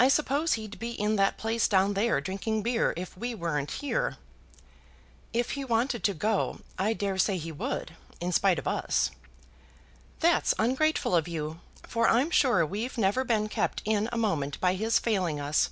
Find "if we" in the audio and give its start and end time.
2.96-3.36